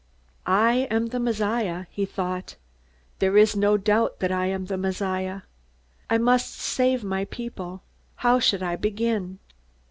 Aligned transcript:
I 0.47 0.87
am 0.89 1.09
the 1.09 1.19
Messiah, 1.19 1.85
he 1.91 2.07
thought. 2.07 2.55
_There 3.19 3.39
is 3.39 3.55
no 3.55 3.77
doubt 3.77 4.19
that 4.19 4.31
I 4.31 4.47
am 4.47 4.65
the 4.65 4.75
Messiah. 4.75 5.43
I 6.09 6.17
must 6.17 6.55
save 6.55 7.03
my 7.03 7.25
people. 7.25 7.83
How 8.15 8.39
should 8.39 8.63
I 8.63 8.77
begin? 8.77 9.37